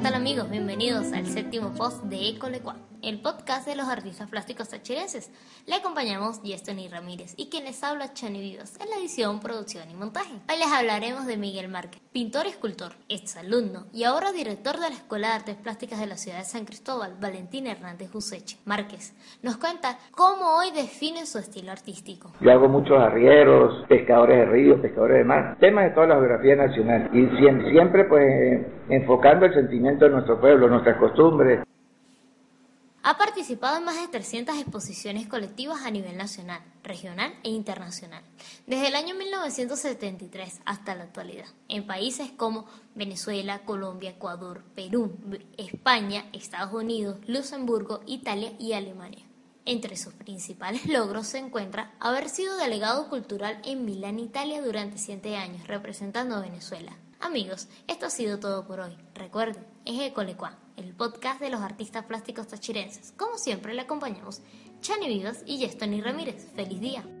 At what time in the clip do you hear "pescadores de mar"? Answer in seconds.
24.80-25.56